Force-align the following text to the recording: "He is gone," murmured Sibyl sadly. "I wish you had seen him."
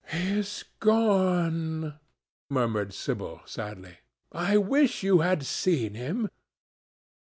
"He 0.09 0.39
is 0.39 0.63
gone," 0.79 1.99
murmured 2.49 2.91
Sibyl 2.91 3.41
sadly. 3.45 3.99
"I 4.31 4.57
wish 4.57 5.03
you 5.03 5.19
had 5.19 5.45
seen 5.45 5.93
him." 5.93 6.27